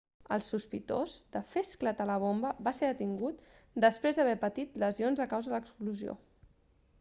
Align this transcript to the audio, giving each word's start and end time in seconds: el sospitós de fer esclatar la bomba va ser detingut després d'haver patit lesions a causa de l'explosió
el 0.35 0.43
sospitós 0.43 1.17
de 1.35 1.41
fer 1.55 1.61
esclatar 1.65 2.07
la 2.11 2.15
bomba 2.23 2.53
va 2.69 2.73
ser 2.77 2.89
detingut 2.93 3.45
després 3.87 4.19
d'haver 4.21 4.35
patit 4.47 4.81
lesions 4.87 5.23
a 5.27 5.31
causa 5.37 5.53
de 5.53 5.57
l'explosió 5.59 6.19